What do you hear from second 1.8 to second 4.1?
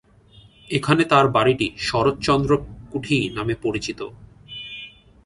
শরৎচন্দ্র কুঠি নামে পরিচিত।